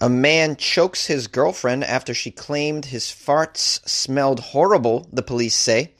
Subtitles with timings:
[0.00, 5.92] A man chokes his girlfriend after she claimed his farts smelled horrible, the police say.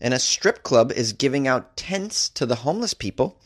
[0.00, 3.40] And a strip club is giving out tents to the homeless people.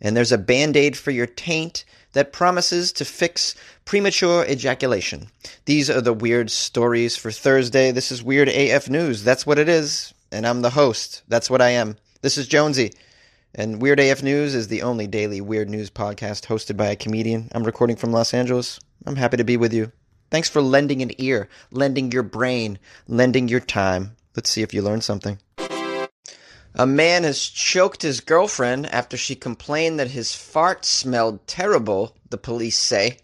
[0.00, 5.28] And there's a band aid for your taint that promises to fix premature ejaculation.
[5.64, 7.92] These are the weird stories for Thursday.
[7.92, 9.24] This is Weird AF News.
[9.24, 10.12] That's what it is.
[10.32, 11.22] And I'm the host.
[11.28, 11.96] That's what I am.
[12.22, 12.92] This is Jonesy.
[13.54, 17.48] And Weird AF News is the only daily weird news podcast hosted by a comedian.
[17.52, 18.78] I'm recording from Los Angeles.
[19.06, 19.92] I'm happy to be with you.
[20.30, 24.16] Thanks for lending an ear, lending your brain, lending your time.
[24.36, 25.38] Let's see if you learned something.
[26.76, 32.38] A man has choked his girlfriend after she complained that his fart smelled terrible, the
[32.38, 33.18] police say.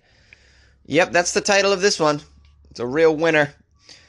[0.86, 2.22] Yep, that's the title of this one.
[2.70, 3.54] It's a real winner.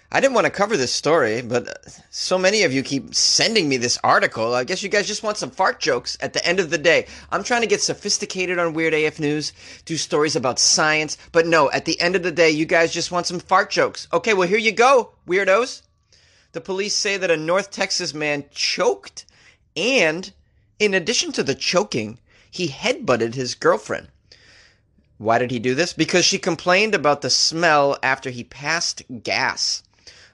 [0.09, 1.73] I didn't want to cover this story, but uh,
[2.09, 4.55] so many of you keep sending me this article.
[4.55, 7.07] I guess you guys just want some fart jokes at the end of the day.
[7.29, 9.51] I'm trying to get sophisticated on Weird AF News,
[9.83, 13.11] do stories about science, but no, at the end of the day, you guys just
[13.11, 14.07] want some fart jokes.
[14.13, 15.81] Okay, well, here you go, weirdos.
[16.53, 19.25] The police say that a North Texas man choked,
[19.75, 20.31] and
[20.79, 22.17] in addition to the choking,
[22.49, 24.07] he headbutted his girlfriend.
[25.17, 25.91] Why did he do this?
[25.91, 29.83] Because she complained about the smell after he passed gas.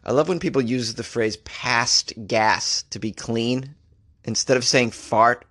[0.06, 3.76] I love when people use the phrase passed gas to be clean.
[4.26, 5.46] Instead of saying fart,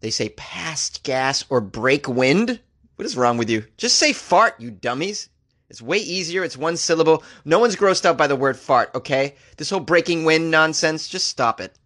[0.00, 2.60] they say passed gas or break wind.
[2.96, 3.64] What is wrong with you?
[3.76, 5.28] Just say fart, you dummies.
[5.68, 6.44] It's way easier.
[6.44, 7.22] It's one syllable.
[7.44, 9.34] No one's grossed out by the word fart, okay?
[9.56, 11.76] This whole breaking wind nonsense, just stop it.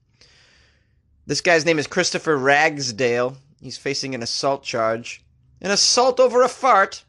[1.26, 3.36] This guy's name is Christopher Ragsdale.
[3.60, 5.24] He's facing an assault charge.
[5.60, 7.04] An assault over a fart?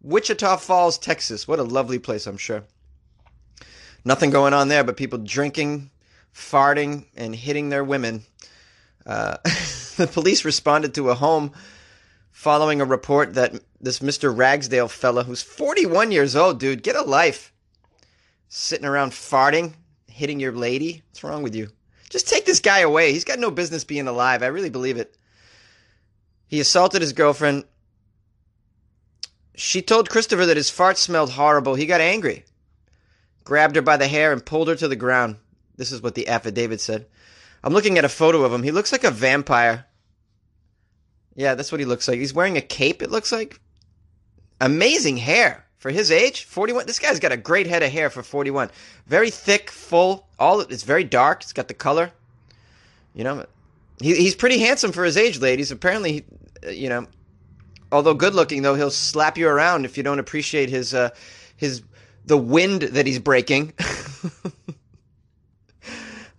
[0.00, 1.48] Wichita Falls, Texas.
[1.48, 2.64] What a lovely place, I'm sure.
[4.04, 5.90] Nothing going on there but people drinking,
[6.34, 8.24] farting, and hitting their women.
[9.04, 9.38] Uh,
[9.96, 11.52] the police responded to a home
[12.30, 14.36] following a report that this Mr.
[14.36, 17.52] Ragsdale fella, who's 41 years old, dude, get a life.
[18.48, 19.74] Sitting around farting,
[20.06, 21.02] hitting your lady.
[21.08, 21.70] What's wrong with you?
[22.08, 23.12] Just take this guy away.
[23.12, 24.42] He's got no business being alive.
[24.42, 25.14] I really believe it.
[26.46, 27.64] He assaulted his girlfriend.
[29.54, 31.74] She told Christopher that his fart smelled horrible.
[31.74, 32.44] He got angry
[33.48, 35.34] grabbed her by the hair, and pulled her to the ground.
[35.76, 37.06] This is what the affidavit said.
[37.64, 38.62] I'm looking at a photo of him.
[38.62, 39.86] He looks like a vampire.
[41.34, 42.18] Yeah, that's what he looks like.
[42.18, 43.58] He's wearing a cape, it looks like.
[44.60, 46.44] Amazing hair for his age.
[46.44, 46.84] 41.
[46.84, 48.70] This guy's got a great head of hair for 41.
[49.06, 50.26] Very thick, full.
[50.38, 51.42] All it's very dark.
[51.42, 52.12] It's got the color.
[53.14, 53.46] You know,
[53.98, 55.70] he, he's pretty handsome for his age, ladies.
[55.70, 56.26] Apparently,
[56.70, 57.06] you know,
[57.90, 61.08] although good looking, though, he'll slap you around if you don't appreciate his uh,
[61.56, 61.82] his
[62.28, 63.72] the wind that he's breaking.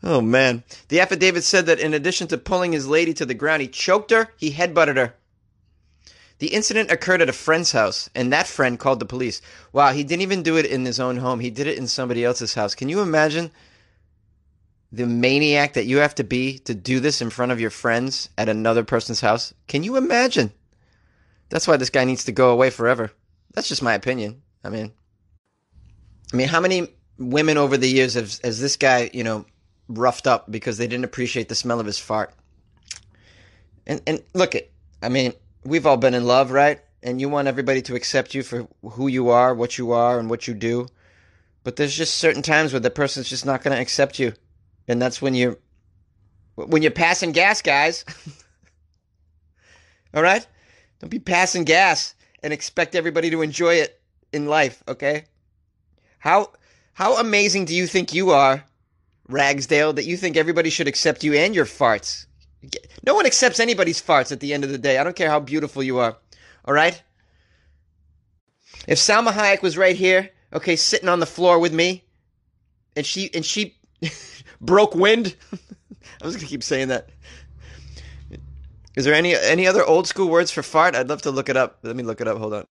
[0.04, 0.64] oh man.
[0.88, 4.12] The affidavit said that in addition to pulling his lady to the ground, he choked
[4.12, 5.16] her, he headbutted her.
[6.38, 9.42] The incident occurred at a friend's house, and that friend called the police.
[9.74, 11.42] Wow, he didn't even do it in his own home.
[11.42, 12.76] He did it in somebody else's house.
[12.76, 13.52] Can you imagine
[14.92, 18.30] the maniac that you have to be to do this in front of your friends
[18.38, 19.54] at another person's house?
[19.68, 20.54] Can you imagine?
[21.50, 23.12] That's why this guy needs to go away forever.
[23.54, 24.42] That's just my opinion.
[24.64, 24.94] I mean,
[26.32, 29.46] I mean, how many women over the years have, has this guy, you know,
[29.88, 32.34] roughed up because they didn't appreciate the smell of his fart?
[33.88, 36.80] And and look it, I mean, we've all been in love, right?
[37.02, 40.30] And you want everybody to accept you for who you are, what you are, and
[40.30, 40.88] what you do.
[41.64, 44.34] But there's just certain times where the person's just not going to accept you,
[44.88, 45.58] and that's when you're
[46.56, 48.06] when you're passing gas, guys.
[50.14, 50.46] all right,
[51.00, 52.14] don't be passing gas
[52.44, 54.00] and expect everybody to enjoy it
[54.32, 54.84] in life.
[54.88, 55.26] Okay.
[56.20, 56.52] How
[56.94, 58.64] how amazing do you think you are,
[59.28, 62.26] Ragsdale, that you think everybody should accept you and your farts?
[63.06, 64.98] No one accepts anybody's farts at the end of the day.
[64.98, 66.18] I don't care how beautiful you are.
[66.66, 67.02] All right?
[68.88, 72.04] If Salma Hayek was right here, okay, sitting on the floor with me,
[72.96, 73.78] and she and she
[74.62, 75.36] broke wind.
[76.22, 77.10] I was gonna keep saying that.
[78.96, 80.96] Is there any any other old school words for fart?
[80.96, 81.78] I'd love to look it up.
[81.84, 82.38] Let me look it up.
[82.38, 82.68] Hold on.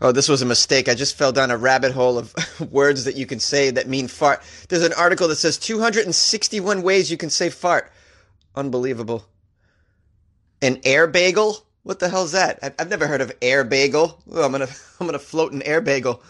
[0.00, 0.88] Oh, this was a mistake.
[0.88, 2.34] I just fell down a rabbit hole of
[2.70, 4.42] words that you can say that mean fart.
[4.68, 7.90] There's an article that says 261 ways you can say fart.
[8.54, 9.24] Unbelievable.
[10.60, 11.66] An air bagel?
[11.84, 12.74] What the hell's that?
[12.78, 14.22] I've never heard of air bagel.
[14.30, 14.68] Oh, I'm gonna
[15.00, 16.22] I'm gonna float an air bagel.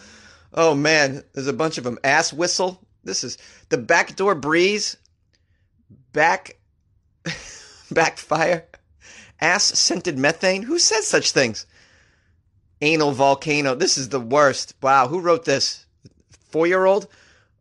[0.55, 1.99] Oh man, there's a bunch of them.
[2.05, 2.81] Ass whistle.
[3.03, 3.39] This is
[3.71, 4.97] the backdoor breeze.
[6.13, 6.59] Back
[7.91, 8.67] backfire
[9.43, 10.63] ass scented methane?
[10.63, 11.67] Who says such things?
[12.81, 13.75] Anal volcano.
[13.75, 14.75] This is the worst.
[14.81, 15.85] Wow, who wrote this?
[16.49, 17.09] Four year old?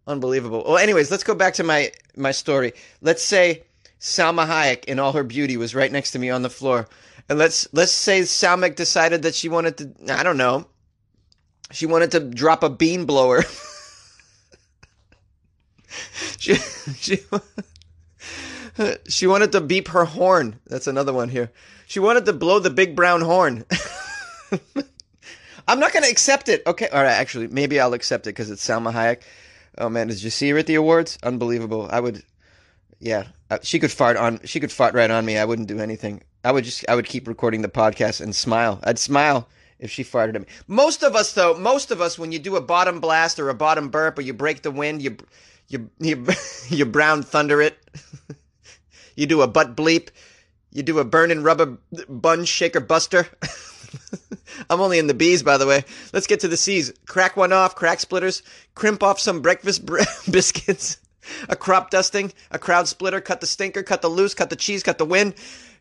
[0.08, 0.64] Unbelievable.
[0.66, 2.74] Well, anyways, let's go back to my my story.
[3.02, 3.64] Let's say
[4.00, 6.88] Salma Hayek in all her beauty was right next to me on the floor.
[7.30, 10.68] And let's let's say Salma decided that she wanted to I don't know,
[11.72, 13.44] She wanted to drop a bean blower.
[16.40, 16.56] she
[16.98, 17.20] she
[19.08, 20.60] she wanted to beep her horn.
[20.68, 21.52] That's another one here.
[21.88, 23.66] She wanted to blow the big brown horn.
[25.68, 26.64] I'm not going to accept it.
[26.66, 27.12] Okay, all right.
[27.12, 29.22] Actually, maybe I'll accept it because it's Salma Hayek.
[29.78, 31.18] Oh man, did you see her at the awards?
[31.24, 31.88] Unbelievable.
[31.92, 32.24] I would,
[33.00, 33.26] yeah.
[33.50, 34.40] Uh, she could fart on.
[34.44, 35.38] She could fart right on me.
[35.38, 36.24] I wouldn't do anything.
[36.44, 36.86] I would just.
[36.90, 38.80] I would keep recording the podcast and smile.
[38.84, 39.48] I'd smile
[39.82, 40.48] if she farted at me.
[40.68, 43.54] Most of us, though, most of us, when you do a bottom blast or a
[43.54, 45.18] bottom burp or you break the wind, you,
[45.68, 46.26] you, you,
[46.70, 47.78] you brown thunder it.
[49.16, 50.10] You do a butt bleep.
[50.72, 51.78] You do a burning rubber
[52.08, 53.28] bun shaker buster.
[54.70, 55.84] I'm only in the B's, by the way.
[56.14, 56.94] Let's get to the C's.
[57.08, 58.42] Crack one off, crack splitters,
[58.76, 60.98] crimp off some breakfast br- biscuits,
[61.50, 64.84] a crop dusting, a crowd splitter, cut the stinker, cut the loose, cut the cheese,
[64.84, 65.34] cut the wind.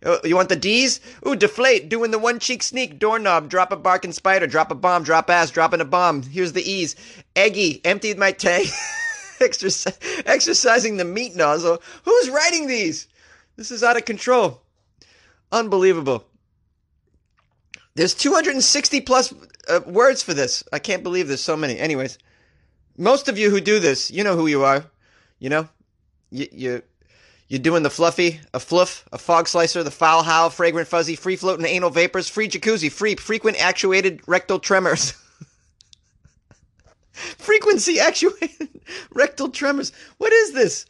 [0.04, 1.00] Uh, you want the D's?
[1.26, 5.02] Ooh, deflate, doing the one cheek sneak, doorknob, drop a barking spider, drop a bomb,
[5.02, 6.22] drop ass, dropping a bomb.
[6.22, 6.96] Here's the E's.
[7.36, 8.68] Eggy, emptied my tank,
[9.40, 11.82] Exercise, exercising the meat nozzle.
[12.04, 13.08] Who's writing these?
[13.56, 14.62] This is out of control.
[15.52, 16.24] Unbelievable.
[17.94, 19.34] There's 260 plus
[19.68, 20.64] uh, words for this.
[20.72, 21.78] I can't believe there's so many.
[21.78, 22.18] Anyways,
[22.96, 24.84] most of you who do this, you know who you are.
[25.38, 25.68] You know,
[26.30, 26.82] you you
[27.48, 31.34] you're doing the fluffy, a fluff, a fog slicer, the foul howl, fragrant fuzzy, free
[31.34, 35.14] floating anal vapors, free jacuzzi, free frequent actuated rectal tremors.
[37.12, 38.68] Frequency actuated
[39.12, 39.92] rectal tremors.
[40.18, 40.86] What is this?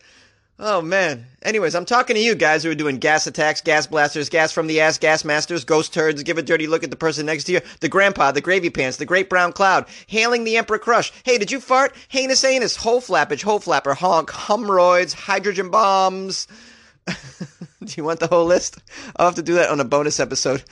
[0.62, 1.24] Oh man.
[1.40, 4.66] Anyways, I'm talking to you guys who are doing gas attacks, gas blasters, gas from
[4.66, 7.52] the ass, gas masters, ghost turds, give a dirty look at the person next to
[7.52, 11.14] you, the grandpa, the gravy pants, the great brown cloud, hailing the emperor crush.
[11.24, 11.94] Hey, did you fart?
[12.10, 16.46] Heinous anus, hole flappage, hole flapper, honk, humroids, hydrogen bombs.
[17.06, 18.82] do you want the whole list?
[19.16, 20.62] I'll have to do that on a bonus episode.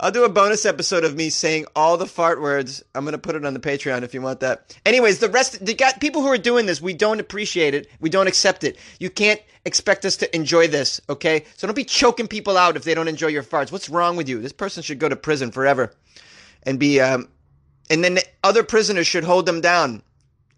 [0.00, 2.84] I'll do a bonus episode of me saying all the fart words.
[2.94, 4.76] I'm gonna put it on the Patreon if you want that.
[4.86, 7.88] Anyways, the rest, the got people who are doing this, we don't appreciate it.
[7.98, 8.78] We don't accept it.
[9.00, 11.44] You can't expect us to enjoy this, okay?
[11.56, 13.72] So don't be choking people out if they don't enjoy your farts.
[13.72, 14.40] What's wrong with you?
[14.40, 15.92] This person should go to prison forever,
[16.62, 17.28] and be, um,
[17.90, 20.02] and then other prisoners should hold them down,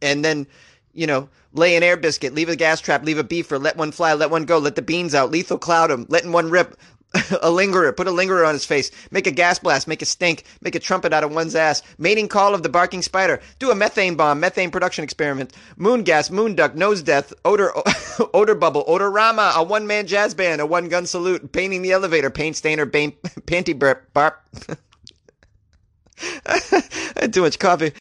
[0.02, 0.46] and then,
[0.92, 3.90] you know, lay an air biscuit, leave a gas trap, leave a beefer, let one
[3.90, 6.76] fly, let one go, let the beans out, lethal cloud them, letting one rip,
[7.42, 10.44] a lingerer, put a lingerer on his face, make a gas blast, make a stink,
[10.60, 13.74] make a trumpet out of one's ass, mating call of the barking spider, do a
[13.74, 17.72] methane bomb, methane production experiment, moon gas, moon duck, nose death, odor,
[18.34, 22.30] odor bubble, odorama, a one man jazz band, a one gun salute, painting the elevator,
[22.30, 24.34] paint stainer, paint, panty burp, barp.
[27.32, 27.92] Too much coffee.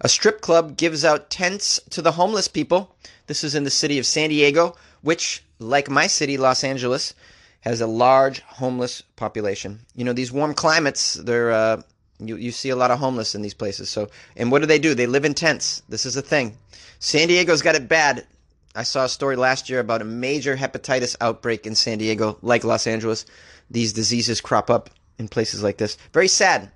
[0.00, 2.94] A strip club gives out tents to the homeless people.
[3.26, 7.14] This is in the city of San Diego, which like my city, Los Angeles,
[7.60, 9.80] has a large homeless population.
[9.94, 11.82] You know, these warm climates, they're uh,
[12.18, 13.90] you you see a lot of homeless in these places.
[13.90, 14.94] So, and what do they do?
[14.94, 15.82] They live in tents.
[15.88, 16.56] This is a thing.
[16.98, 18.26] San Diego's got it bad.
[18.74, 22.62] I saw a story last year about a major hepatitis outbreak in San Diego, like
[22.62, 23.24] Los Angeles.
[23.70, 25.96] These diseases crop up in places like this.
[26.12, 26.70] Very sad.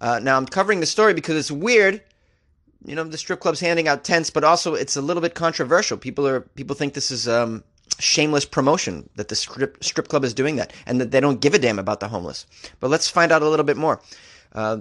[0.00, 2.02] Uh, now I'm covering the story because it's weird.
[2.84, 5.96] You know, the strip club's handing out tents, but also it's a little bit controversial.
[5.96, 7.62] People are people think this is um,
[7.98, 11.54] shameless promotion that the strip, strip club is doing that and that they don't give
[11.54, 12.46] a damn about the homeless.
[12.80, 14.00] But let's find out a little bit more.
[14.52, 14.78] Uh,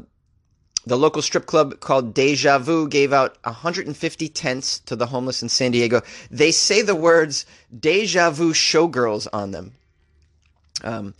[0.86, 5.50] the local strip club called Deja Vu gave out 150 tents to the homeless in
[5.50, 6.02] San Diego.
[6.32, 7.46] They say the words
[7.78, 9.74] Deja Vu showgirls on them.
[10.84, 11.14] Um,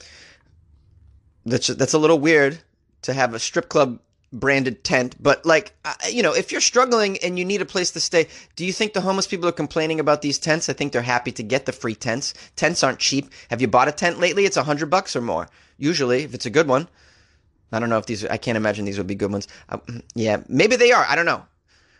[1.46, 2.60] that's, that's a little weird
[3.04, 4.00] to have a strip club
[4.34, 5.16] branded tent.
[5.22, 5.74] But like,
[6.10, 8.94] you know, if you're struggling and you need a place to stay, do you think
[8.94, 10.70] the homeless people are complaining about these tents?
[10.70, 12.34] I think they're happy to get the free tents.
[12.56, 13.32] Tents aren't cheap.
[13.50, 14.46] Have you bought a tent lately?
[14.46, 15.50] It's a hundred bucks or more.
[15.78, 16.88] Usually, if it's a good one.
[17.72, 18.26] I don't know if these.
[18.26, 19.48] I can't imagine these would be good ones.
[19.70, 19.78] Uh,
[20.14, 21.06] yeah, maybe they are.
[21.08, 21.46] I don't know.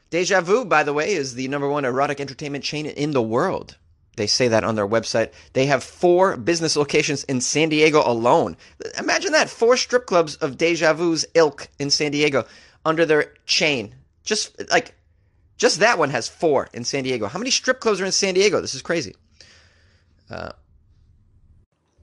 [0.10, 3.78] Deja Vu, by the way, is the number one erotic entertainment chain in the world.
[4.18, 5.32] They say that on their website.
[5.54, 8.58] They have four business locations in San Diego alone.
[9.00, 12.46] Imagine that four strip clubs of Deja Vu's ilk in San Diego
[12.86, 13.96] under their chain.
[14.24, 14.96] Just like,
[15.58, 17.28] just that one has four in San Diego.
[17.28, 18.60] How many strip clubs are in San Diego?
[18.60, 19.16] This is crazy.
[20.30, 20.52] Uh,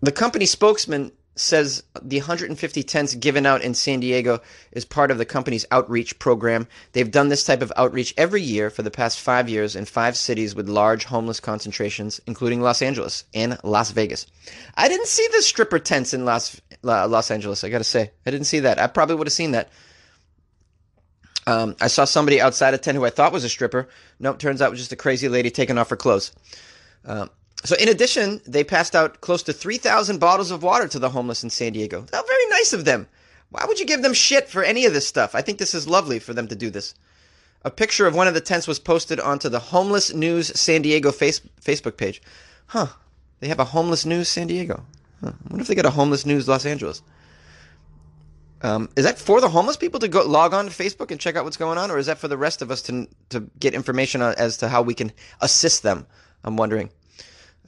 [0.01, 4.41] the company spokesman says the 150 tents given out in San Diego
[4.73, 6.67] is part of the company's outreach program.
[6.93, 10.17] They've done this type of outreach every year for the past five years in five
[10.17, 14.27] cities with large homeless concentrations, including Los Angeles and Las Vegas.
[14.75, 17.65] I didn't see the stripper tents in Los Los Angeles.
[17.65, 18.79] I got to say, I didn't see that.
[18.79, 19.71] I probably would have seen that.
[21.47, 23.89] Um, I saw somebody outside a tent who I thought was a stripper.
[24.21, 26.33] Nope, turns out it was just a crazy lady taking off her clothes.
[27.07, 27.31] Um,
[27.65, 31.43] so, in addition, they passed out close to 3,000 bottles of water to the homeless
[31.43, 32.07] in San Diego.
[32.13, 33.09] How very nice of them.
[33.51, 35.35] Why would you give them shit for any of this stuff?
[35.35, 36.95] I think this is lovely for them to do this.
[37.65, 41.11] A picture of one of the tents was posted onto the Homeless News San Diego
[41.11, 42.23] face, Facebook page.
[42.67, 42.87] Huh.
[43.41, 44.85] They have a Homeless News San Diego.
[45.21, 45.33] Huh.
[45.33, 47.03] I wonder if they got a Homeless News Los Angeles.
[48.63, 51.37] Um, is that for the homeless people to go log on to Facebook and check
[51.37, 53.73] out what's going on, or is that for the rest of us to to get
[53.73, 56.07] information on, as to how we can assist them?
[56.43, 56.91] I'm wondering.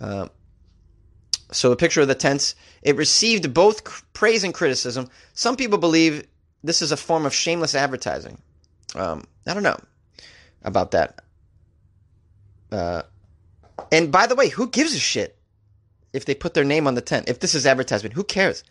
[0.00, 0.28] Uh,
[1.52, 2.54] so a picture of the tents.
[2.82, 5.08] It received both praise and criticism.
[5.34, 6.26] Some people believe
[6.62, 8.38] this is a form of shameless advertising.
[8.94, 9.78] Um, I don't know
[10.62, 11.22] about that.
[12.70, 13.02] Uh,
[13.90, 15.36] and by the way, who gives a shit
[16.12, 17.28] if they put their name on the tent?
[17.28, 18.62] If this is advertisement, who cares?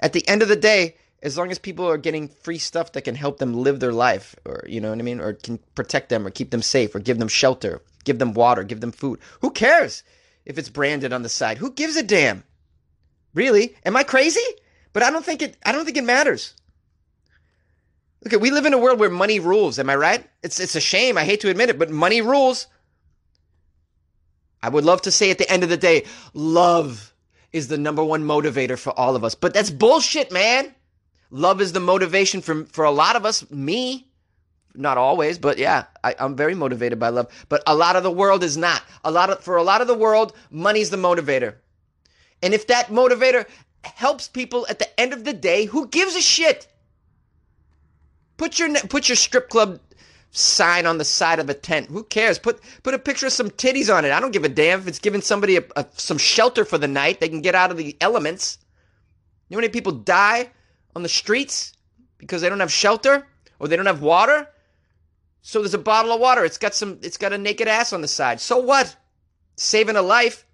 [0.00, 3.02] At the end of the day, as long as people are getting free stuff that
[3.02, 6.08] can help them live their life, or you know what I mean, or can protect
[6.08, 9.20] them, or keep them safe, or give them shelter, give them water, give them food.
[9.40, 10.02] Who cares
[10.44, 11.58] if it's branded on the side?
[11.58, 12.44] Who gives a damn?
[13.34, 13.76] Really?
[13.84, 14.40] Am I crazy?
[14.92, 15.56] But I don't think it.
[15.64, 16.54] I don't think it matters.
[18.24, 19.78] Look, we live in a world where money rules.
[19.78, 20.28] Am I right?
[20.42, 21.18] It's it's a shame.
[21.18, 22.66] I hate to admit it, but money rules.
[24.62, 27.12] I would love to say at the end of the day, love
[27.52, 29.34] is the number one motivator for all of us.
[29.34, 30.72] But that's bullshit, man.
[31.30, 33.48] Love is the motivation for for a lot of us.
[33.50, 34.06] Me,
[34.74, 37.28] not always, but yeah, I, am very motivated by love.
[37.48, 38.82] But a lot of the world is not.
[39.04, 41.56] A lot of for a lot of the world, money's the motivator.
[42.42, 43.46] And if that motivator
[43.84, 46.66] helps people at the end of the day, who gives a shit?
[48.36, 49.80] Put your put your strip club
[50.30, 51.88] sign on the side of a tent.
[51.88, 52.38] Who cares?
[52.38, 54.12] Put put a picture of some titties on it.
[54.12, 56.88] I don't give a damn if it's giving somebody a, a, some shelter for the
[56.88, 57.20] night.
[57.20, 58.58] They can get out of the elements.
[59.48, 60.50] You know how many people die
[60.96, 61.74] on the streets
[62.18, 63.26] because they don't have shelter
[63.58, 64.48] or they don't have water?
[65.42, 66.44] So there's a bottle of water.
[66.44, 66.98] It's got some.
[67.02, 68.40] It's got a naked ass on the side.
[68.40, 68.96] So what?
[69.56, 70.46] Saving a life.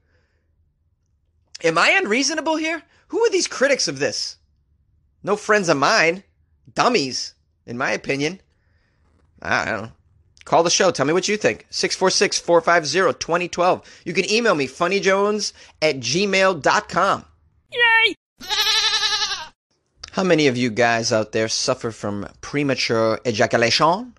[1.62, 2.82] Am I unreasonable here?
[3.08, 4.36] Who are these critics of this?
[5.22, 6.24] No friends of mine.
[6.74, 7.34] Dummies,
[7.66, 8.40] in my opinion.
[9.42, 9.92] I don't know.
[10.44, 10.90] Call the show.
[10.90, 11.66] Tell me what you think.
[11.70, 14.02] 646 450 2012.
[14.04, 15.52] You can email me, funnyjones
[15.82, 17.24] at gmail.com.
[17.72, 18.14] Yay!
[20.12, 24.14] How many of you guys out there suffer from premature ejaculation?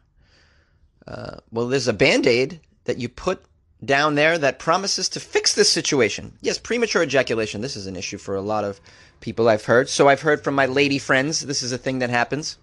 [1.10, 3.44] Uh, well, there's a band aid that you put
[3.84, 6.34] down there that promises to fix this situation.
[6.42, 7.62] Yes, premature ejaculation.
[7.62, 8.80] This is an issue for a lot of
[9.20, 9.90] people I've heard.
[9.90, 11.42] So I've heard from my lady friends.
[11.42, 12.58] This is a thing that happens.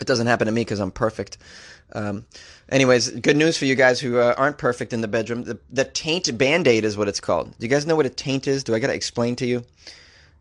[0.00, 1.38] It doesn't happen to me because I'm perfect.
[1.92, 2.24] Um,
[2.68, 5.44] anyways, good news for you guys who uh, aren't perfect in the bedroom.
[5.44, 7.50] The, the taint band aid is what it's called.
[7.50, 8.64] Do you guys know what a taint is?
[8.64, 9.64] Do I got to explain to you?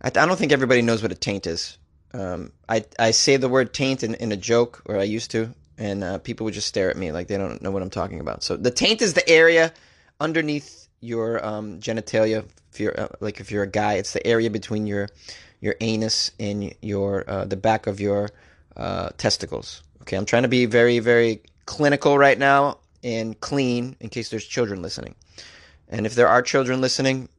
[0.02, 1.78] I, I, don't think everybody knows what a taint is.
[2.14, 5.54] Um, I, I say the word taint in, in a joke, or I used to,
[5.82, 8.20] and uh, people would just stare at me like they don't know what I'm talking
[8.20, 8.44] about.
[8.44, 9.74] So the taint is the area
[10.20, 12.46] underneath your um, genitalia.
[12.72, 15.10] If you're uh, like if you're a guy, it's the area between your
[15.60, 18.30] your anus and your uh, the back of your
[18.78, 19.84] uh, testicles.
[20.02, 24.46] Okay, I'm trying to be very, very clinical right now and clean in case there's
[24.46, 25.16] children listening.
[25.90, 27.30] And if there are children listening,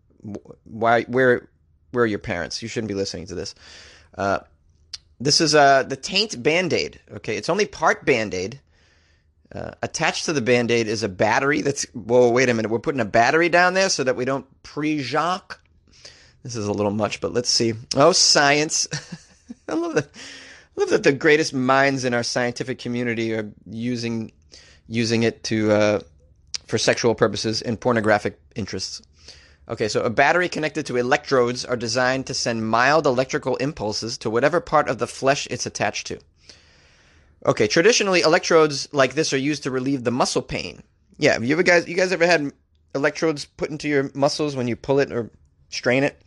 [0.64, 1.48] why, where,
[1.90, 2.62] where are your parents?
[2.62, 3.54] You shouldn't be listening to this.
[5.22, 7.00] This is uh, the Taint Band Aid.
[7.12, 8.60] Okay, it's only part Band Aid.
[9.54, 11.84] Uh, attached to the band aid is a battery that's.
[11.92, 12.70] Whoa, wait a minute.
[12.70, 15.60] We're putting a battery down there so that we don't pre jacques.
[16.42, 17.74] This is a little much, but let's see.
[17.94, 18.88] Oh, science.
[19.68, 20.06] I love that.
[20.06, 24.32] I love that the greatest minds in our scientific community are using
[24.88, 26.00] using it to uh,
[26.66, 29.02] for sexual purposes and pornographic interests.
[29.68, 34.30] Okay, so a battery connected to electrodes are designed to send mild electrical impulses to
[34.30, 36.18] whatever part of the flesh it's attached to.
[37.46, 40.82] Okay, traditionally electrodes like this are used to relieve the muscle pain.
[41.18, 42.52] Yeah, have you ever guys you guys ever had
[42.94, 45.30] electrodes put into your muscles when you pull it or
[45.68, 46.20] strain it?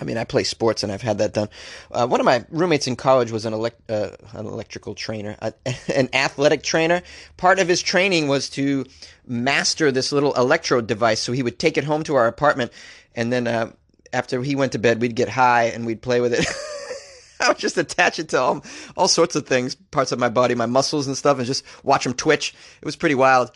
[0.00, 1.48] I mean, I play sports and I've had that done.
[1.90, 5.52] Uh, one of my roommates in college was an, elect, uh, an electrical trainer, uh,
[5.94, 7.02] an athletic trainer.
[7.36, 8.86] Part of his training was to
[9.26, 11.20] master this little electrode device.
[11.20, 12.72] So he would take it home to our apartment,
[13.14, 13.70] and then uh,
[14.12, 16.46] after he went to bed, we'd get high and we'd play with it.
[17.40, 18.64] I would just attach it to all,
[18.96, 22.04] all sorts of things, parts of my body, my muscles and stuff, and just watch
[22.04, 22.54] them twitch.
[22.80, 23.50] It was pretty wild.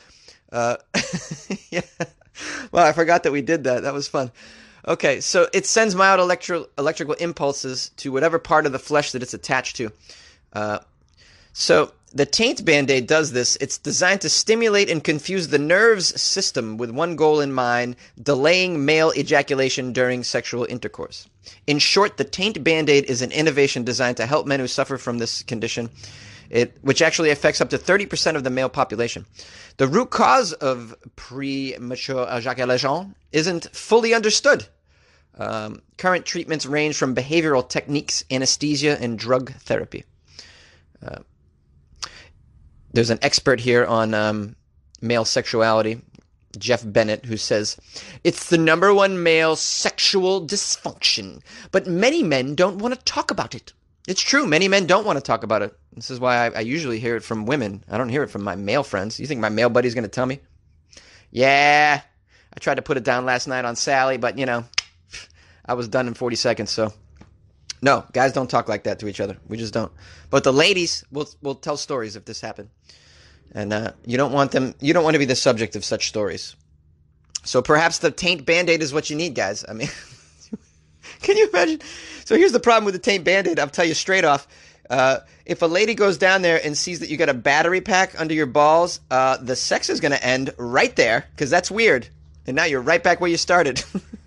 [0.52, 0.76] Uh,
[1.71, 1.80] yeah.
[2.71, 3.83] Well, I forgot that we did that.
[3.83, 4.30] That was fun.
[4.88, 9.23] Okay, so it sends mild electro- electrical impulses to whatever part of the flesh that
[9.23, 9.92] it's attached to.
[10.54, 10.78] Uh,
[11.52, 13.59] so the taint band-aid does this.
[13.61, 18.87] It's designed to stimulate and confuse the nerves system with one goal in mind, delaying
[18.87, 21.28] male ejaculation during sexual intercourse.
[21.66, 25.18] In short, the taint band-aid is an innovation designed to help men who suffer from
[25.18, 25.90] this condition,
[26.49, 29.26] it, which actually affects up to 30% of the male population.
[29.76, 34.66] The root cause of premature ejaculation isn't fully understood.
[35.38, 40.04] Um, current treatments range from behavioral techniques, anesthesia, and drug therapy.
[41.04, 41.21] Uh,
[42.92, 44.57] there's an expert here on um,
[45.00, 46.00] male sexuality,
[46.59, 47.76] Jeff Bennett, who says,
[48.25, 51.40] It's the number one male sexual dysfunction,
[51.71, 53.73] but many men don't want to talk about it.
[54.09, 55.78] It's true, many men don't want to talk about it.
[55.92, 57.85] This is why I, I usually hear it from women.
[57.88, 59.21] I don't hear it from my male friends.
[59.21, 60.40] You think my male buddy's going to tell me?
[61.30, 62.00] Yeah,
[62.54, 64.64] I tried to put it down last night on Sally, but you know,
[65.69, 66.93] I was done in 40 seconds, so.
[67.81, 69.37] No, guys don't talk like that to each other.
[69.47, 69.93] We just don't.
[70.31, 72.71] But the ladies will will tell stories if this happened,
[73.53, 74.75] and uh, you don't want them.
[74.81, 76.57] You don't want to be the subject of such stories.
[77.45, 79.65] So perhaps the taint band-aid is what you need, guys.
[79.69, 79.89] I mean,
[81.23, 81.81] can you imagine?
[82.25, 83.61] So here's the problem with the taint band-aid.
[83.61, 84.49] I'll tell you straight off.
[84.91, 88.21] Uh, if a lady goes down there and sees that you got a battery pack
[88.21, 92.09] under your balls, uh, the sex is going to end right there because that's weird.
[92.47, 93.85] And now you're right back where you started.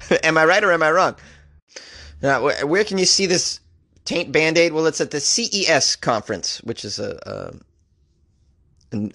[0.22, 1.16] am I right or am I wrong?
[2.22, 3.60] Now, where can you see this
[4.04, 4.72] taint band aid?
[4.72, 7.52] Well, it's at the CES conference, which is a, a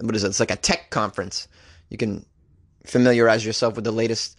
[0.02, 0.28] what is it?
[0.28, 1.48] It's like a tech conference.
[1.90, 2.26] You can
[2.86, 4.38] familiarize yourself with the latest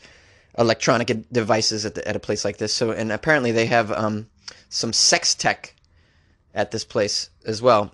[0.59, 2.75] electronic devices at, the, at a place like this.
[2.75, 4.28] So, and apparently they have um,
[4.68, 5.75] some sex tech
[6.54, 7.92] at this place as well,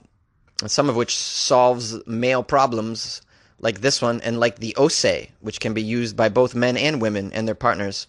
[0.66, 3.20] some of which solves male problems
[3.58, 7.00] like this one and like the OSE, which can be used by both men and
[7.00, 8.06] women and their partners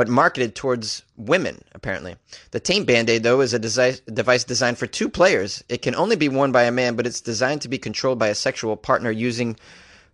[0.00, 2.16] but marketed towards women, apparently.
[2.52, 5.62] The Taint Band Aid, though, is a desi- device designed for two players.
[5.68, 8.28] It can only be worn by a man, but it's designed to be controlled by
[8.28, 9.56] a sexual partner using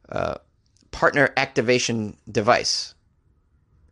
[0.08, 0.38] uh,
[0.90, 2.94] partner activation device.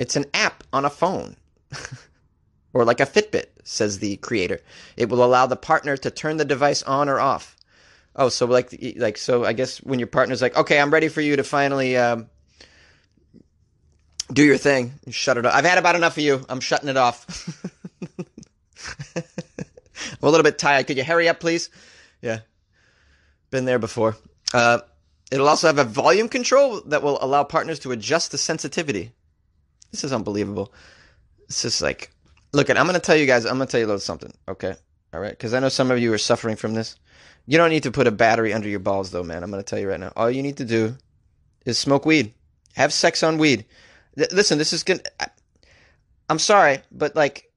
[0.01, 1.37] It's an app on a phone.
[2.73, 4.61] or like a Fitbit, says the creator.
[4.97, 7.57] It will allow the partner to turn the device on or off.
[8.17, 11.21] Oh, so like like so I guess when your partner's like, "Okay, I'm ready for
[11.21, 12.29] you to finally um,
[14.33, 14.95] do your thing.
[15.11, 15.55] Shut it off.
[15.55, 16.45] I've had about enough of you.
[16.49, 17.27] I'm shutting it off.
[19.17, 19.23] I'm
[20.23, 20.87] a little bit tired.
[20.87, 21.71] Could you hurry up, please?
[22.21, 22.41] Yeah.
[23.51, 24.17] Been there before.
[24.53, 24.81] Uh,
[25.31, 29.13] it'll also have a volume control that will allow partners to adjust the sensitivity.
[29.91, 30.73] This is unbelievable.
[31.49, 32.11] This is like,
[32.53, 34.33] look, I'm going to tell you guys, I'm going to tell you a little something,
[34.49, 34.75] okay?
[35.13, 35.31] All right?
[35.31, 36.97] Because I know some of you are suffering from this.
[37.47, 39.43] You don't need to put a battery under your balls, though, man.
[39.43, 40.13] I'm going to tell you right now.
[40.17, 40.97] All you need to do
[41.67, 42.33] is smoke weed,
[42.75, 43.67] have sex on weed
[44.17, 45.07] listen, this is good.
[46.29, 47.51] I'm sorry, but like,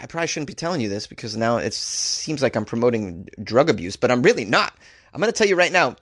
[0.00, 3.68] I probably shouldn't be telling you this because now it seems like I'm promoting drug
[3.68, 4.72] abuse, but I'm really not.
[5.12, 5.96] I'm going to tell you right now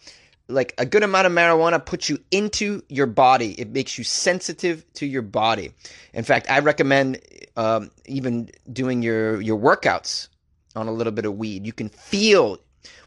[0.48, 3.52] like a good amount of marijuana puts you into your body.
[3.60, 5.72] It makes you sensitive to your body.
[6.12, 7.20] In fact, I recommend
[7.56, 10.28] um, even doing your your workouts
[10.74, 11.66] on a little bit of weed.
[11.66, 12.58] You can feel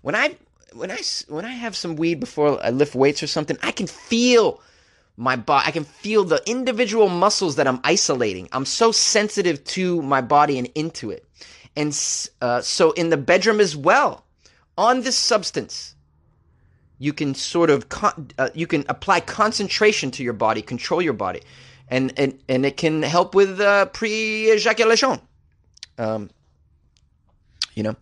[0.04, 0.36] when I
[0.74, 3.88] when I when I have some weed before I lift weights or something, I can
[3.88, 4.62] feel
[5.16, 5.68] my body.
[5.68, 8.50] I can feel the individual muscles that I'm isolating.
[8.52, 11.26] I'm so sensitive to my body and into it.
[11.76, 11.98] And
[12.42, 14.26] uh, so in the bedroom as well,
[14.78, 15.96] on this substance,
[17.00, 21.13] you can sort of con- uh, you can apply concentration to your body, control your
[21.13, 21.42] body,
[21.88, 25.22] and and and it can help with uh, pre-ejaculation.
[25.98, 26.30] Um,
[27.74, 27.96] you know,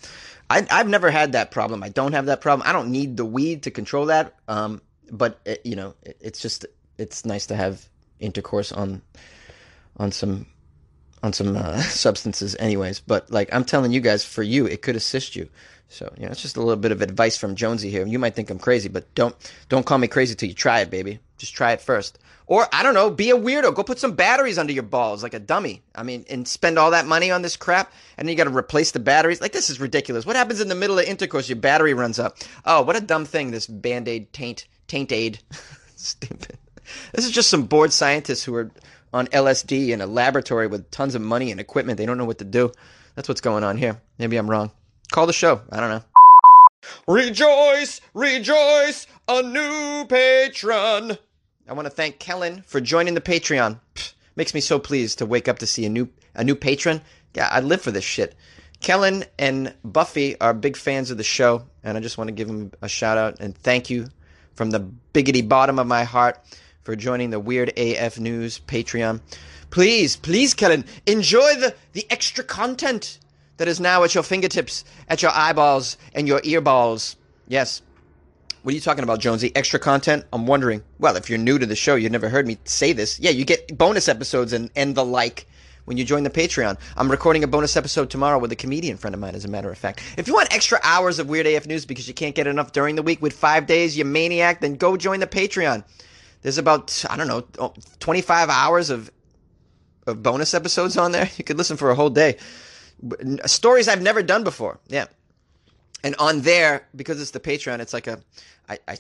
[0.52, 1.84] I, I've never had that problem.
[1.84, 2.68] I don't have that problem.
[2.68, 4.36] I don't need the weed to control that.
[4.48, 6.66] Um, but it, you know, it, it's just
[6.98, 7.88] it's nice to have
[8.20, 9.02] intercourse on
[9.98, 10.46] on some
[11.24, 14.96] on some uh, substances anyways but like i'm telling you guys for you it could
[14.96, 15.50] assist you
[15.92, 18.06] so know it's just a little bit of advice from jonesy here.
[18.06, 19.36] You might think i'm crazy but don't
[19.70, 21.20] don't call me crazy till you try it baby.
[21.38, 22.20] Just try it first.
[22.48, 23.76] Or i don't know be a weirdo.
[23.76, 25.82] Go put some batteries under your balls like a dummy.
[25.94, 28.58] I mean and spend all that money on this crap and then you got to
[28.58, 29.42] replace the batteries.
[29.42, 30.26] Like this is ridiculous.
[30.26, 31.50] What happens in the middle of intercourse?
[31.50, 32.38] Your battery runs up.
[32.66, 35.40] Oh what a dumb thing this band-aid taint taint aid.
[35.96, 36.58] Stupid.
[37.14, 38.72] This is just some bored scientists who are
[39.14, 41.98] on LSD in a laboratory with tons of money and equipment.
[41.98, 42.72] They don't know what to do.
[43.16, 44.02] That's what's going on here.
[44.18, 44.72] Maybe I'm wrong.
[45.12, 45.62] Call the show.
[45.70, 46.04] I don't know.
[47.06, 51.18] Rejoice, rejoice, a new patron.
[51.68, 53.82] I want to thank Kellen for joining the Patreon.
[53.94, 57.02] Pfft, makes me so pleased to wake up to see a new a new patron.
[57.34, 58.36] Yeah, I live for this shit.
[58.80, 62.48] Kellen and Buffy are big fans of the show, and I just want to give
[62.48, 64.08] them a shout out and thank you
[64.56, 66.40] from the biggity bottom of my heart
[66.84, 69.20] for joining the Weird AF News Patreon.
[69.72, 73.20] Please, please, Kellen, enjoy the, the extra content
[73.62, 77.16] that is now at your fingertips, at your eyeballs, and your earballs.
[77.48, 77.84] Yes.
[78.64, 79.56] What are you talking about, Jonesy?
[79.56, 80.26] Extra content?
[80.34, 80.82] I'm wondering.
[80.98, 83.20] Well, if you're new to the show, you've never heard me say this.
[83.20, 85.46] Yeah, you get bonus episodes and, and the like
[85.86, 86.80] when you join the Patreon.
[86.98, 89.72] I'm recording a bonus episode tomorrow with a comedian friend of mine, as a matter
[89.72, 90.02] of fact.
[90.18, 92.96] If you want extra hours of Weird AF News because you can't get enough during
[92.96, 95.84] the week with five days, you maniac, then go join the Patreon.
[96.42, 99.12] There's about, I don't know, 25 hours of
[100.08, 101.30] of bonus episodes on there.
[101.38, 102.38] You could listen for a whole day.
[103.46, 104.80] Stories I've never done before.
[104.88, 105.06] Yeah.
[106.04, 108.22] And on there, because it's the Patreon, it's like a,
[108.68, 108.98] I, I,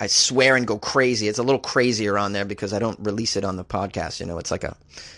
[0.00, 1.28] I swear and go crazy.
[1.28, 4.20] It's a little crazier on there because I don't release it on the podcast.
[4.20, 4.76] You know, it's like a,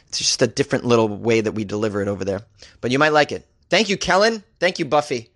[0.08, 2.42] it's just a different little way that we deliver it over there.
[2.80, 3.46] But you might like it.
[3.68, 4.42] Thank you, Kellen.
[4.58, 5.30] Thank you, Buffy.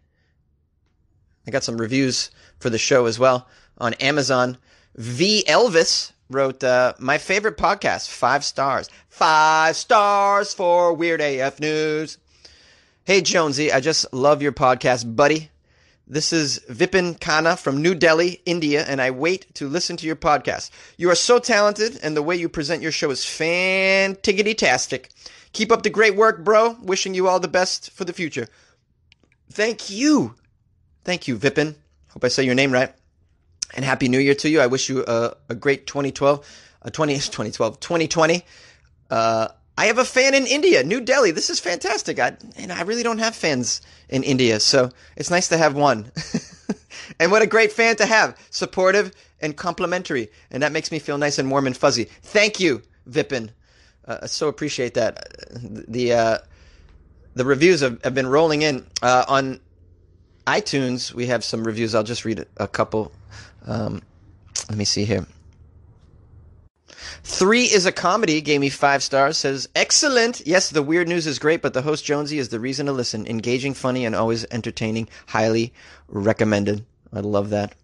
[1.46, 4.56] I got some reviews for the show as well on Amazon.
[4.96, 5.44] V.
[5.46, 8.88] Elvis wrote, uh, My favorite podcast, five stars.
[9.08, 12.18] Five stars for Weird AF News.
[13.06, 15.50] Hey, Jonesy, I just love your podcast, buddy.
[16.06, 20.16] This is Vipin Khanna from New Delhi, India, and I wait to listen to your
[20.16, 20.70] podcast.
[20.96, 25.10] You are so talented, and the way you present your show is fantiggity-tastic.
[25.52, 26.78] Keep up the great work, bro.
[26.80, 28.48] Wishing you all the best for the future.
[29.52, 30.36] Thank you.
[31.04, 31.74] Thank you, Vipin.
[32.08, 32.90] Hope I say your name right.
[33.74, 34.62] And Happy New Year to you.
[34.62, 36.38] I wish you a, a great 2012,
[36.82, 38.42] uh, 20, 2012, 2020.
[39.10, 41.32] Uh, I have a fan in India, New Delhi.
[41.32, 42.18] This is fantastic.
[42.18, 46.12] I, and I really don't have fans in India, so it's nice to have one.
[47.20, 48.38] and what a great fan to have.
[48.50, 50.30] Supportive and complimentary.
[50.50, 52.04] And that makes me feel nice and warm and fuzzy.
[52.04, 53.50] Thank you, Vipin.
[54.06, 55.28] Uh, I so appreciate that.
[55.88, 56.38] The uh,
[57.34, 59.60] the reviews have, have been rolling in uh, on
[60.46, 61.12] iTunes.
[61.12, 61.94] We have some reviews.
[61.94, 63.12] I'll just read a couple.
[63.66, 64.02] Um,
[64.68, 65.26] let me see here.
[67.44, 68.40] Three is a comedy.
[68.40, 69.36] Gave me five stars.
[69.36, 70.46] Says excellent.
[70.46, 73.26] Yes, the weird news is great, but the host Jonesy is the reason to listen.
[73.26, 75.10] Engaging, funny, and always entertaining.
[75.26, 75.74] Highly
[76.08, 76.86] recommended.
[77.12, 77.74] I love that.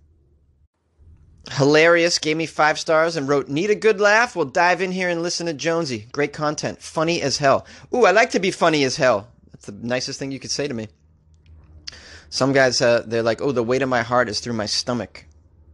[1.50, 4.34] Hilarious gave me five stars and wrote, Need a good laugh?
[4.34, 6.06] We'll dive in here and listen to Jonesy.
[6.10, 6.80] Great content.
[6.80, 7.66] Funny as hell.
[7.94, 9.28] Ooh, I like to be funny as hell.
[9.52, 10.88] That's the nicest thing you could say to me.
[12.30, 15.26] Some guys, uh, they're like, Oh, the weight of my heart is through my stomach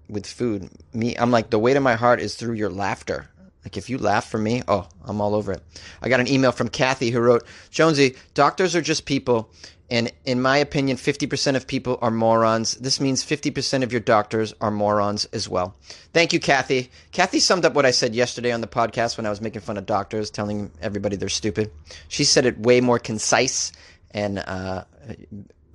[0.08, 0.70] with food.
[0.92, 3.28] Me, I'm like, The weight of my heart is through your laughter.
[3.66, 5.60] Like if you laugh for me, oh, I'm all over it.
[6.00, 9.50] I got an email from Kathy who wrote, Jonesy, doctors are just people.
[9.90, 12.76] And in my opinion, 50% of people are morons.
[12.76, 15.74] This means 50% of your doctors are morons as well.
[16.12, 16.92] Thank you, Kathy.
[17.10, 19.78] Kathy summed up what I said yesterday on the podcast when I was making fun
[19.78, 21.72] of doctors, telling everybody they're stupid.
[22.06, 23.72] She said it way more concise
[24.12, 24.84] and uh,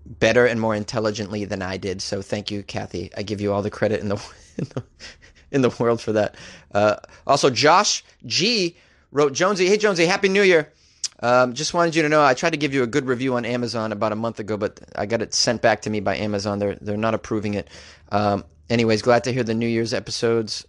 [0.06, 2.02] better and more intelligently than I did.
[2.02, 3.12] So thank you, Kathy.
[3.18, 4.16] I give you all the credit in the,
[4.58, 4.84] in the
[5.52, 6.36] in the world for that.
[6.74, 8.76] Uh, also, Josh G
[9.12, 10.72] wrote Jonesy, hey Jonesy, happy New Year.
[11.24, 13.46] Um, just wanted you to know I tried to give you a good review on
[13.46, 16.58] Amazon about a month ago, but I got it sent back to me by Amazon.
[16.58, 17.68] They're they're not approving it.
[18.12, 20.66] Um, anyways, glad to hear the New Year's episodes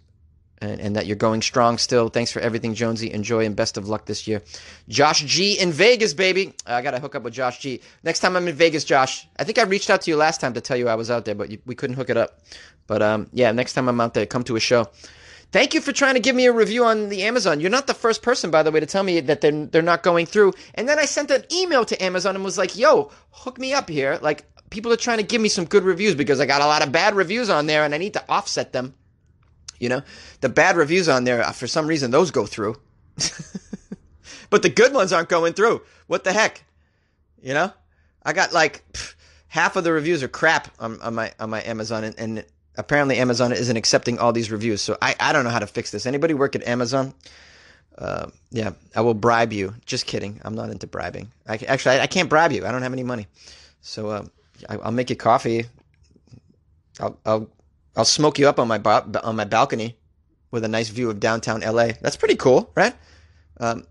[0.63, 2.09] and, and, that you're going strong still.
[2.09, 3.11] Thanks for everything, Jonesy.
[3.11, 4.41] Enjoy and best of luck this year.
[4.87, 6.53] Josh G in Vegas, baby.
[6.65, 7.81] I got to hook up with Josh G.
[8.03, 9.27] Next time I'm in Vegas, Josh.
[9.37, 11.25] I think I reached out to you last time to tell you I was out
[11.25, 12.39] there, but you, we couldn't hook it up.
[12.87, 14.87] But um, yeah, next time I'm out there, come to a show.
[15.51, 17.59] Thank you for trying to give me a review on the Amazon.
[17.59, 20.01] You're not the first person, by the way, to tell me that they're, they're not
[20.01, 20.53] going through.
[20.73, 23.87] And then I sent an email to Amazon and was like, yo, hook me up
[23.87, 24.17] here.
[24.19, 26.83] Like, people are trying to give me some good reviews because I got a lot
[26.83, 28.95] of bad reviews on there and I need to offset them.
[29.79, 30.01] You know,
[30.41, 32.75] the bad reviews on there, uh, for some reason, those go through.
[34.49, 35.81] but the good ones aren't going through.
[36.07, 36.63] What the heck?
[37.43, 37.71] You know,
[38.23, 39.15] I got like pff,
[39.47, 42.45] half of the reviews are crap on, on my on my Amazon, and, and,
[42.77, 44.81] apparently Amazon isn't accepting all these reviews.
[44.81, 46.05] So I, I don't know how to fix this.
[46.05, 47.13] Anybody work at Amazon?
[47.97, 49.75] Uh, yeah, I will bribe you.
[49.85, 50.41] Just kidding.
[50.43, 51.31] I'm not into bribing.
[51.47, 52.65] I, actually, I, I can't bribe you.
[52.65, 53.27] I don't have any money.
[53.81, 54.25] So uh,
[54.67, 55.65] I, will make you coffee.
[56.99, 57.49] I'll, I'll
[57.95, 59.95] I'll smoke you up on my on my balcony
[60.51, 61.89] with a nice view of downtown LA.
[62.01, 62.93] That's pretty cool, right?
[63.59, 63.85] Um,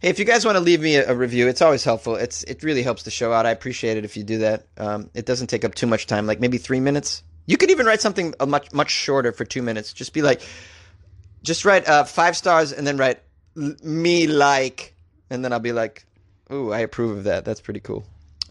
[0.00, 2.14] hey, if you guys want to leave me a, a, review, it's always helpful.
[2.14, 3.46] It's it really helps the show out.
[3.46, 4.66] I appreciate it if you do that.
[4.76, 7.22] Um, it doesn't take up too much time, like maybe three minutes.
[7.46, 9.92] You could even write something much much shorter for two minutes.
[9.92, 10.42] Just be like,
[11.42, 13.20] just write uh, five stars and then write
[13.54, 14.94] me like,
[15.30, 16.04] and then I'll be like,
[16.52, 17.44] ooh, I approve of that.
[17.44, 18.04] That's pretty cool.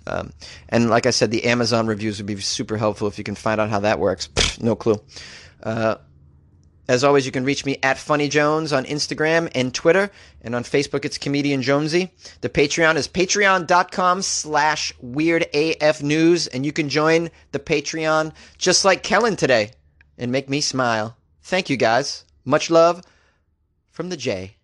[0.07, 0.33] Um,
[0.69, 3.61] and like I said, the Amazon reviews would be super helpful if you can find
[3.61, 4.29] out how that works.
[4.59, 4.99] no clue.
[5.61, 5.95] Uh,
[6.91, 10.65] as always, you can reach me at Funny Jones on Instagram and Twitter, and on
[10.65, 12.11] Facebook it's Comedian Jonesy.
[12.41, 19.37] The Patreon is patreon.com slash weirdafnews, and you can join the Patreon just like Kellen
[19.37, 19.71] today
[20.17, 21.15] and make me smile.
[21.43, 22.25] Thank you guys.
[22.43, 23.01] Much love
[23.91, 24.57] from the J.